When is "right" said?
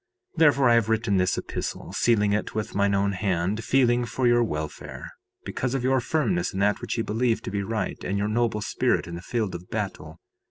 7.61-8.03